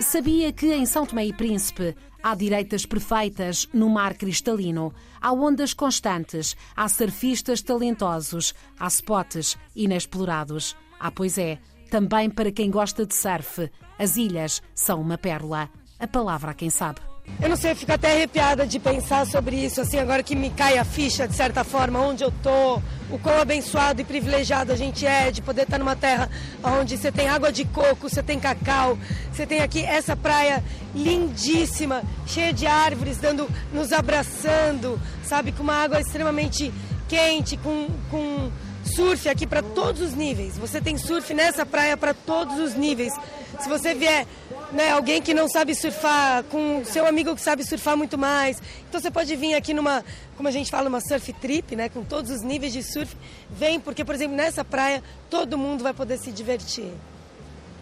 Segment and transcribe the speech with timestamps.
[0.00, 5.72] Sabia que em São Tomé e Príncipe há direitas perfeitas no mar cristalino, há ondas
[5.72, 10.76] constantes, há surfistas talentosos, há spots inexplorados.
[11.00, 11.58] Ah, pois é,
[11.90, 15.70] também para quem gosta de surf, as ilhas são uma pérola.
[15.98, 17.00] A palavra a quem sabe.
[17.40, 20.48] Eu não sei, eu fico até arrepiada de pensar sobre isso, assim, agora que me
[20.48, 22.76] cai a ficha, de certa forma, onde eu tô,
[23.10, 26.30] o quão abençoado e privilegiado a gente é de poder estar numa terra
[26.64, 28.98] onde você tem água de coco, você tem cacau,
[29.30, 35.74] você tem aqui essa praia lindíssima, cheia de árvores, dando, nos abraçando, sabe, com uma
[35.74, 36.72] água extremamente
[37.06, 38.50] quente, com, com
[38.86, 40.56] surf aqui para todos os níveis.
[40.58, 43.12] Você tem surf nessa praia para todos os níveis.
[43.60, 44.26] Se você vier
[44.72, 48.60] né, alguém que não sabe surfar, com seu amigo que sabe surfar muito mais.
[48.88, 50.04] Então você pode vir aqui numa,
[50.36, 53.16] como a gente fala, uma surf trip, né, com todos os níveis de surf.
[53.50, 56.92] Vem, porque, por exemplo, nessa praia todo mundo vai poder se divertir.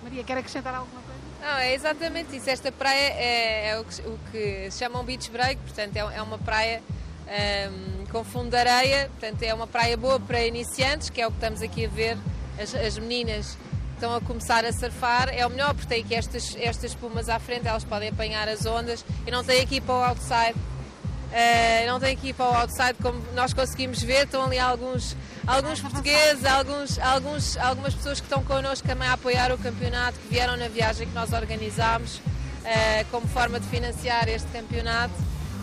[0.02, 1.14] Maria, quer acrescentar alguma coisa?
[1.40, 2.48] Não, é exatamente isso.
[2.48, 6.00] Esta praia é, é o, que, o, que, se chama um beach break, portanto, é,
[6.00, 6.82] é uma praia
[7.26, 11.30] um, com fundo de areia, portanto, é uma praia boa para iniciantes, que é o
[11.30, 12.18] que estamos aqui a ver.
[12.58, 13.56] As, as meninas
[13.94, 17.38] estão a começar a surfar, é o melhor porque tem aqui estas, estas espumas à
[17.38, 20.54] frente, elas podem apanhar as ondas e não tem aqui para o outside.
[20.54, 25.80] Uh, não tem aqui para o outside, como nós conseguimos ver, estão ali alguns, alguns
[25.80, 30.56] portugueses, alguns, alguns, algumas pessoas que estão connosco também a apoiar o campeonato, que vieram
[30.56, 35.14] na viagem que nós organizámos uh, como forma de financiar este campeonato.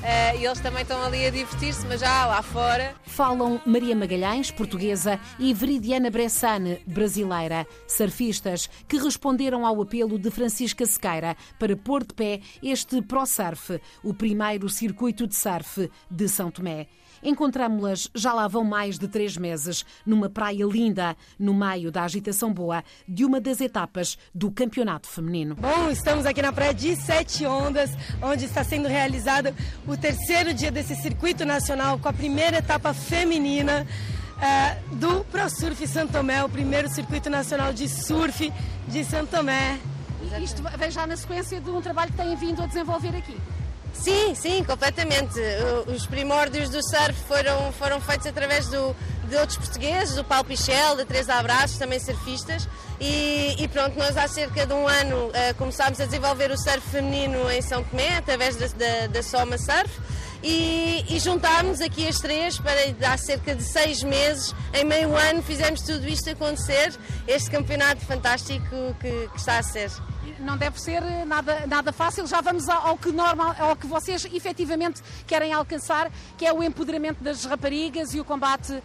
[0.02, 2.96] Uh, e eles também estão ali a divertir-se, mas já lá fora.
[3.04, 10.86] Falam Maria Magalhães, portuguesa, e Veridiana Bressane, brasileira, surfistas que responderam ao apelo de Francisca
[10.88, 16.88] Sequeira para pôr de pé este ProSurf, o primeiro circuito de surf de São Tomé.
[17.24, 22.52] Encontramos-las já lá vão mais de três meses, numa praia linda, no meio da agitação
[22.52, 25.56] boa de uma das etapas do campeonato feminino.
[25.56, 27.92] Bom, estamos aqui na praia de Sete Ondas,
[28.24, 29.54] onde está sendo realizado
[29.92, 33.86] o terceiro dia desse circuito nacional com a primeira etapa feminina.
[34.38, 38.52] Uh, do ProSurf Santo Tomé, o primeiro circuito nacional de surf
[38.88, 39.78] de Santo Tomé.
[40.24, 43.38] E isto vem já na sequência de um trabalho que têm vindo a desenvolver aqui.
[43.94, 45.40] Sim, sim, completamente.
[45.86, 48.96] Os primórdios do surf foram, foram feitos através do,
[49.32, 52.68] de outros portugueses, do Paulo Pichel, da Teresa Abraços, também surfistas.
[53.00, 56.82] E, e, pronto, nós há cerca de um ano uh, começámos a desenvolver o surf
[56.82, 59.90] feminino em São Tomé, através da, da, da Soma Surf.
[60.44, 62.74] E, e juntámos aqui as três para
[63.08, 66.94] há cerca de seis meses, em meio ano, fizemos tudo isto acontecer,
[67.28, 69.90] este campeonato fantástico que, que está a ser
[70.40, 72.26] não deve ser nada, nada fácil.
[72.28, 77.24] Já vamos ao que, normal, ao que vocês efetivamente querem alcançar, que é o empoderamento
[77.24, 78.82] das raparigas e o combate uh,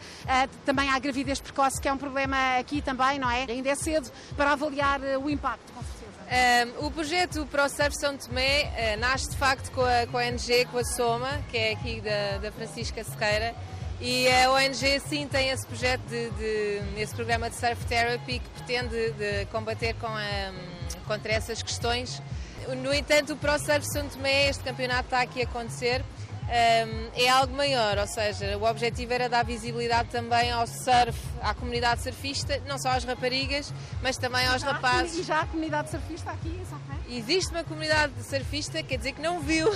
[0.65, 3.47] também à gravidez precoce, que é um problema aqui também, não é?
[3.49, 6.07] Ainda é cedo para avaliar uh, o impacto, com certeza.
[6.27, 8.65] Um, o projeto ProSurf São Tomé
[8.97, 12.01] uh, nasce de facto com a, com a ONG, com a Soma, que é aqui
[12.01, 13.55] da, da Francisca Sequeira,
[14.01, 18.49] e a ONG sim tem esse projeto, de, de, esse programa de Surf Therapy que
[18.51, 20.53] pretende de combater com a,
[21.07, 22.23] contra essas questões.
[22.83, 26.05] No entanto, o ProSurf São Tomé, este campeonato está aqui a acontecer,
[26.49, 32.03] é algo maior, ou seja, o objetivo era dar visibilidade também ao surf, à comunidade
[32.03, 35.19] surfista, não só às raparigas, mas também aos já, rapazes.
[35.19, 36.87] E já a comunidade surfista aqui em São?
[37.09, 39.69] Existe uma comunidade surfista, quer dizer que não viu,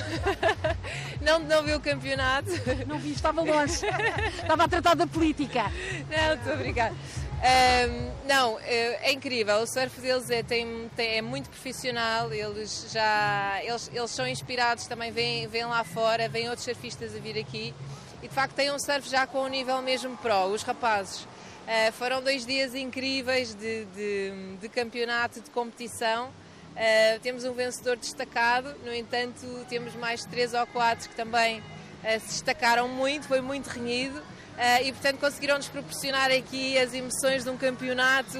[1.22, 2.50] não, não viu o campeonato.
[2.88, 3.86] Não vi, estava longe,
[4.34, 5.70] estava a tratar da política.
[6.10, 6.92] Não, estou a brincar.
[7.40, 9.56] Um, não, é, é, incrível.
[9.56, 12.32] O surf deles é, tem, tem, é muito profissional.
[12.32, 17.18] Eles já eles, eles são inspirados também, vêm, vêm lá fora, vêm outros surfistas a
[17.18, 17.74] vir aqui
[18.22, 20.46] e de facto têm um surf já com um nível mesmo pro.
[20.46, 26.28] Os rapazes uh, foram dois dias incríveis de, de, de campeonato, de competição.
[26.28, 32.20] Uh, temos um vencedor destacado, no entanto, temos mais três ou quatro que também uh,
[32.20, 34.22] se destacaram muito, foi muito renhido.
[34.60, 38.36] Uh, e portanto conseguiram-nos proporcionar aqui as emoções de um campeonato,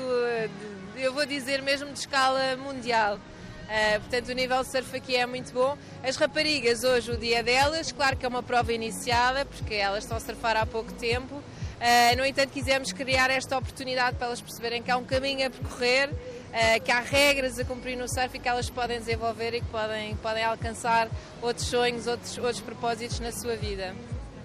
[0.95, 3.15] de, eu vou dizer mesmo de escala mundial.
[3.17, 5.79] Uh, portanto, o nível de surf aqui é muito bom.
[6.03, 10.19] As raparigas, hoje, o dia delas, claro que é uma prova iniciada, porque elas estão
[10.19, 11.37] a surfar há pouco tempo.
[11.37, 15.51] Uh, no entanto, quisemos criar esta oportunidade para elas perceberem que há um caminho a
[15.51, 19.61] percorrer, uh, que há regras a cumprir no surf e que elas podem desenvolver e
[19.61, 21.09] que podem, podem alcançar
[21.41, 23.95] outros sonhos, outros, outros propósitos na sua vida.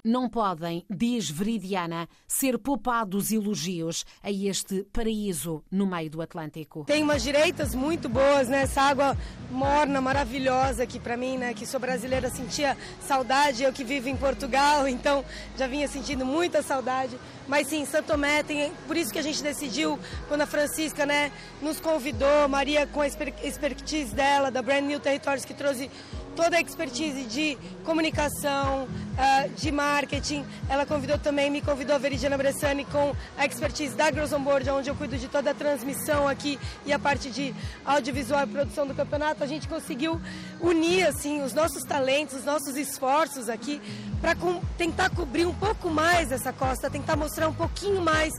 [0.06, 6.86] Não podem, diz Veridiana, ser poupados elogios a este paraíso no meio do Atlântico.
[6.86, 8.62] Tem umas direitas muito boas, né?
[8.62, 9.18] Essa água
[9.50, 11.56] morna, maravilhosa aqui para mim, né?
[11.56, 15.26] Que sou brasileira, sentia saudade, eu que vivo em Portugal, então
[15.58, 17.18] já vinha sentindo muita saudade.
[17.48, 21.32] Mas sim, Santo Tomé, tem, por isso que a gente decidiu, quando a Francisca né,
[21.62, 25.90] nos convidou, Maria com a expertise dela, da Brand New Territories, que trouxe
[26.36, 30.46] toda a expertise de comunicação, uh, de marketing.
[30.70, 34.70] Ela convidou também, me convidou a Veridiana Bressani com a expertise da Girls on Board,
[34.70, 37.56] onde eu cuido de toda a transmissão aqui e a parte de
[37.86, 39.44] audiovisual e produção do campeonato.
[39.44, 40.22] A gente conseguiu
[40.60, 43.82] unir assim os nossos talentos, os nossos esforços aqui
[44.20, 48.34] para com, tentar cobrir um pouco mais essa costa, tentar mostrar um pouquinho mais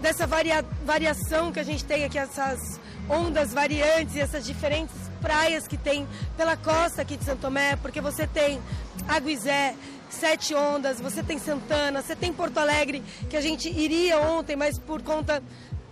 [0.00, 4.94] dessa varia, variação que a gente tem aqui, essas ondas variantes essas diferentes
[5.24, 6.06] praias que tem
[6.36, 8.60] pela costa aqui de Santo Tomé, porque você tem
[9.08, 9.74] Aguizé,
[10.10, 14.78] Sete Ondas, você tem Santana, você tem Porto Alegre, que a gente iria ontem, mas
[14.78, 15.42] por conta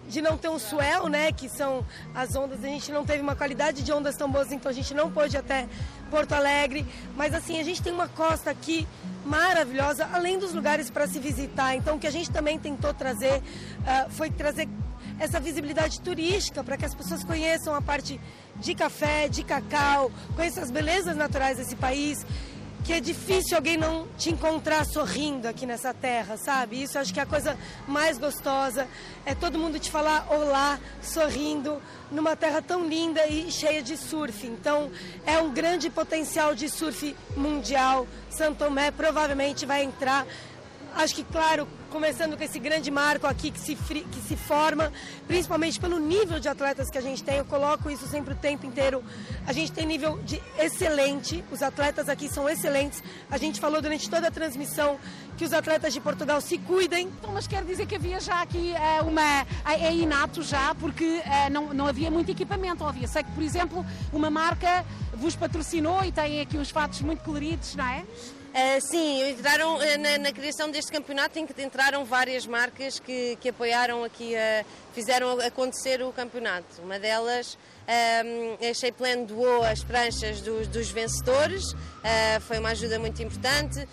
[0.07, 1.83] de não ter um swell, né, que são
[2.15, 4.93] as ondas, a gente não teve uma qualidade de ondas tão boas, então a gente
[4.93, 5.67] não pôde até
[6.11, 6.85] Porto Alegre,
[7.17, 8.87] mas assim, a gente tem uma costa aqui
[9.25, 11.75] maravilhosa, além dos lugares para se visitar.
[11.75, 14.69] Então, o que a gente também tentou trazer uh, foi trazer
[15.23, 18.21] essa visibilidade turística para que as pessoas conheçam a parte
[18.57, 22.27] de café, de cacau, conheçam as belezas naturais desse país
[22.85, 26.83] que é difícil alguém não te encontrar sorrindo aqui nessa terra, sabe?
[26.83, 28.89] Isso acho que é a coisa mais gostosa,
[29.25, 31.81] é todo mundo te falar olá, sorrindo,
[32.11, 34.45] numa terra tão linda e cheia de surf.
[34.45, 34.91] Então,
[35.25, 38.05] é um grande potencial de surf mundial.
[38.29, 40.27] Santo Tomé provavelmente vai entrar
[40.95, 44.91] acho que, claro, começando com esse grande marco aqui que se, que se forma,
[45.29, 48.65] principalmente pelo nível de atletas que a gente tem, eu coloco isso sempre o tempo
[48.65, 49.05] inteiro.
[49.47, 53.03] A gente tem nível de excelente, os atletas aqui são excelentes.
[53.31, 54.99] A gente falou durante toda a transmissão
[55.37, 57.09] que os atletas de Portugal se cuidem.
[57.09, 59.47] Então, mas quer dizer que havia já aqui uh, uma.
[59.67, 62.85] é inato já, porque uh, não, não havia muito equipamento.
[62.85, 63.07] Havia.
[63.07, 63.85] Sei que, por exemplo,
[64.15, 68.03] uma marca vos patrocinou e tem aqui uns fatos muito coloridos, não é?
[68.53, 73.35] Uh, sim, entraram uh, na, na, criação deste campeonato em que entraram várias marcas que,
[73.37, 76.83] que apoiaram aqui, uh, fizeram acontecer o campeonato.
[76.83, 77.57] Uma delas,
[77.89, 81.65] a Shapeland doou as pranchas dos, dos vencedores,
[82.43, 83.89] foi uma ajuda muito importante.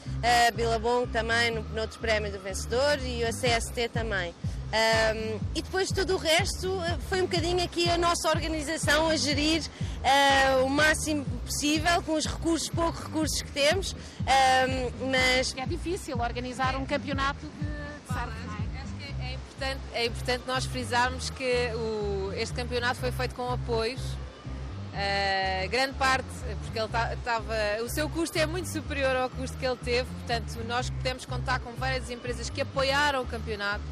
[0.47, 4.33] A Billabong também no, no outro prémio do vencedor e a CST também.
[4.69, 6.79] Um, e depois todo o resto
[7.09, 12.27] foi um bocadinho aqui a nossa organização a gerir uh, o máximo possível com os
[12.27, 15.55] recursos, poucos recursos que temos, um, mas...
[15.57, 18.31] É difícil organizar um campeonato de, de surf,
[18.75, 18.81] é?
[18.81, 23.49] Acho que é importante, é importante nós frisarmos que o, este campeonato foi feito com
[23.49, 24.01] apoios
[24.89, 26.27] Uh, grande parte,
[26.63, 27.55] porque ele estava.
[27.85, 31.59] o seu custo é muito superior ao custo que ele teve, portanto, nós podemos contar
[31.59, 33.83] com várias empresas que apoiaram o campeonato.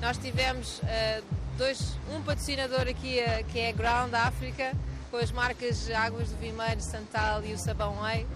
[0.00, 1.24] Nós tivemos uh,
[1.56, 4.72] dois, um patrocinador aqui uh, que é Ground África,
[5.10, 8.26] com as marcas Águas do Vimeiro, Santal e o Sabão Way.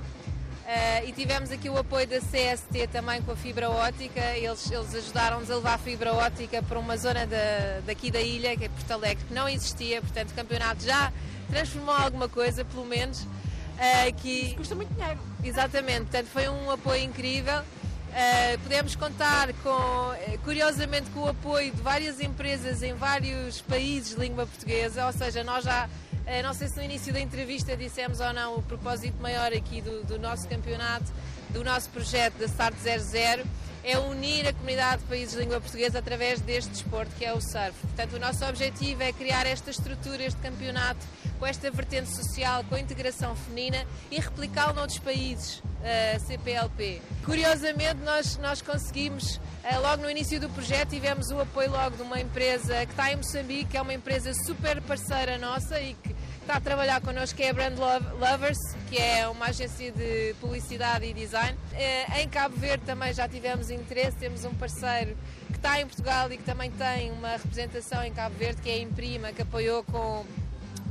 [0.69, 4.21] Uh, e tivemos aqui o apoio da CST também com a fibra ótica.
[4.37, 8.55] Eles, eles ajudaram-nos a levar a fibra ótica para uma zona da, daqui da ilha,
[8.55, 10.03] que é Porto Alegre, que não existia.
[10.03, 11.11] Portanto, o campeonato já
[11.49, 13.23] transformou alguma coisa, pelo menos.
[13.23, 14.29] Uh, que...
[14.29, 15.19] Isso custa muito dinheiro.
[15.43, 17.63] Exatamente, portanto, foi um apoio incrível.
[18.09, 24.21] Uh, podemos contar com, curiosamente, com o apoio de várias empresas em vários países de
[24.21, 25.89] língua portuguesa, ou seja, nós já
[26.31, 29.81] eh, não sei se no início da entrevista dissemos ou não o propósito maior aqui
[29.81, 31.11] do, do nosso campeonato,
[31.49, 33.49] do nosso projeto da Start 00
[33.85, 37.41] é unir a comunidade de países de língua portuguesa através deste desporto que é o
[37.41, 37.75] surf.
[37.83, 41.05] Portanto, o nosso objetivo é criar esta estrutura, este campeonato,
[41.39, 47.01] com esta vertente social, com a integração feminina e replicá-lo noutros países, uh, CPLP.
[47.25, 52.03] Curiosamente, nós, nós conseguimos, uh, logo no início do projeto, tivemos o apoio logo de
[52.03, 56.18] uma empresa que está em Moçambique, que é uma empresa super parceira nossa e que
[56.49, 58.57] está a trabalhar connosco, que é a Brand Lovers,
[58.89, 61.55] que é uma agência de publicidade e design.
[61.75, 65.15] Eh, em Cabo Verde também já tivemos interesse, temos um parceiro
[65.49, 68.77] que está em Portugal e que também tem uma representação em Cabo Verde, que é
[68.77, 70.25] a Imprima, que apoiou com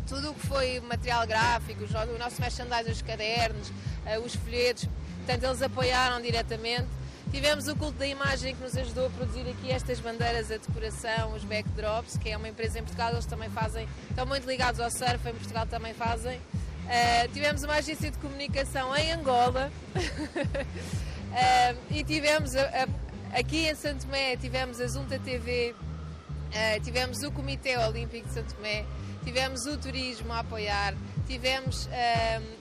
[0.07, 3.71] tudo o que foi material gráfico, o nosso merchandising, os cadernos,
[4.05, 4.87] eh, os folhetos,
[5.25, 6.87] portanto eles apoiaram diretamente.
[7.31, 11.33] Tivemos o Culto da Imagem que nos ajudou a produzir aqui estas bandeiras, a decoração,
[11.33, 14.89] os backdrops, que é uma empresa em Portugal, eles também fazem, estão muito ligados ao
[14.89, 16.37] surf, em Portugal também fazem.
[16.37, 23.75] Uh, tivemos uma agência de comunicação em Angola uh, e tivemos a, a, aqui em
[23.75, 28.85] Santo Tomé, tivemos a Zunta TV, uh, tivemos o Comitê Olímpico de Santo Tomé,
[29.25, 30.95] tivemos o turismo a apoiar,
[31.27, 31.89] tivemos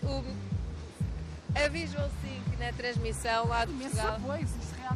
[0.02, 0.24] o,
[1.64, 4.16] a Visual Sync na transmissão lá de Portugal.
[4.16, 4.46] Apoio,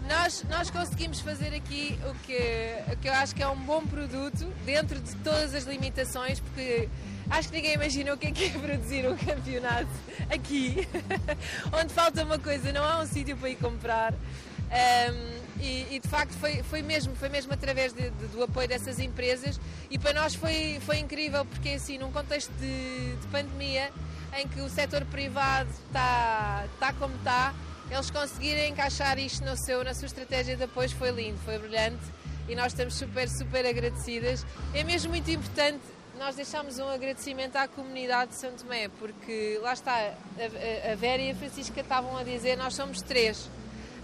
[0.09, 3.85] Nós, nós conseguimos fazer aqui o que, o que eu acho que é um bom
[3.87, 6.88] produto dentro de todas as limitações, porque
[7.31, 9.90] acho que ninguém imagina o que é que é produzir um campeonato
[10.31, 10.87] aqui,
[11.73, 14.12] onde falta uma coisa, não há um sítio para ir comprar.
[14.12, 18.69] Um, e, e, de facto foi, foi, mesmo, foi mesmo através de, de, do apoio
[18.69, 23.90] dessas empresas e para nós foi, foi incrível porque assim num contexto de, de pandemia
[24.39, 27.55] em que o setor privado está, está como está,
[27.91, 32.05] eles conseguirem encaixar isto no seu, na sua estratégia de apoio foi lindo, foi brilhante
[32.49, 34.47] e nós estamos super, super agradecidas.
[34.75, 35.81] É mesmo muito importante
[36.21, 41.23] nós deixamos um agradecimento à comunidade de Santo Tomé, porque lá está, a, a Vera
[41.23, 43.49] e a Francisca estavam a dizer, nós somos três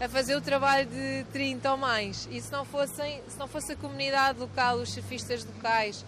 [0.00, 2.26] a fazer o trabalho de 30 ou mais.
[2.30, 6.06] E se não, fossem, se não fosse a comunidade local, os surfistas locais,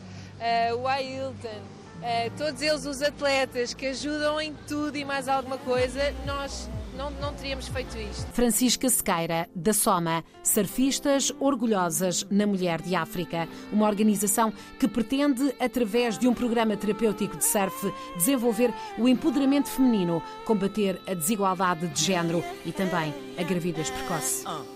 [0.72, 1.60] uh, o Ailton,
[1.98, 7.10] uh, todos eles os atletas que ajudam em tudo e mais alguma coisa, nós não,
[7.12, 8.26] não teríamos feito isto.
[8.32, 16.18] Francisca Sequeira, da Soma, Surfistas Orgulhosas na Mulher de África, uma organização que pretende, através
[16.18, 22.42] de um programa terapêutico de surf, desenvolver o empoderamento feminino, combater a desigualdade de género
[22.66, 24.44] e também a gravidez precoce.
[24.44, 24.66] Uh.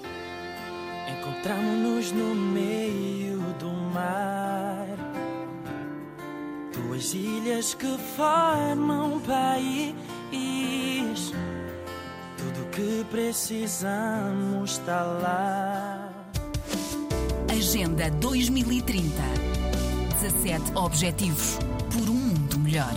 [1.19, 5.02] Encontramos-nos no meio do mar.
[6.73, 9.95] Duas ilhas que formam um país
[12.73, 16.11] que precisamos está lá.
[17.49, 19.11] Agenda 2030.
[20.21, 21.59] 17 Objetivos
[21.91, 22.95] por um mundo melhor.